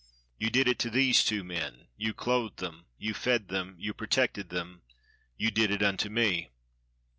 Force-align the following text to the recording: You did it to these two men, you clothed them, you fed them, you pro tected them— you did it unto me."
You 0.39 0.49
did 0.49 0.67
it 0.67 0.79
to 0.79 0.89
these 0.89 1.23
two 1.23 1.43
men, 1.43 1.85
you 1.95 2.11
clothed 2.15 2.57
them, 2.57 2.87
you 2.97 3.13
fed 3.13 3.49
them, 3.49 3.75
you 3.77 3.93
pro 3.93 4.07
tected 4.07 4.49
them— 4.49 4.81
you 5.37 5.51
did 5.51 5.69
it 5.69 5.83
unto 5.83 6.09
me." 6.09 6.49